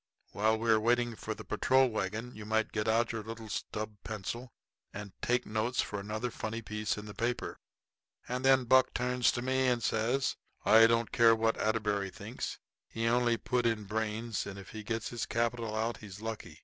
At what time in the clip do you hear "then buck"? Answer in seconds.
8.43-8.95